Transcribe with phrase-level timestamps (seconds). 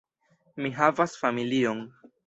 [0.65, 1.89] Mi havas familion.